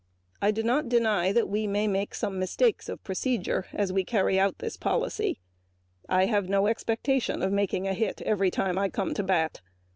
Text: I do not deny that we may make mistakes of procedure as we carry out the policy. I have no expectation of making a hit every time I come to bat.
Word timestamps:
I 0.41 0.49
do 0.49 0.63
not 0.63 0.89
deny 0.89 1.31
that 1.31 1.47
we 1.47 1.67
may 1.67 1.87
make 1.87 2.15
mistakes 2.23 2.89
of 2.89 3.03
procedure 3.03 3.67
as 3.71 3.93
we 3.93 4.03
carry 4.03 4.39
out 4.39 4.57
the 4.57 4.75
policy. 4.81 5.39
I 6.09 6.25
have 6.25 6.49
no 6.49 6.65
expectation 6.65 7.43
of 7.43 7.51
making 7.51 7.87
a 7.87 7.93
hit 7.93 8.19
every 8.23 8.49
time 8.49 8.79
I 8.79 8.89
come 8.89 9.13
to 9.13 9.21
bat. 9.21 9.61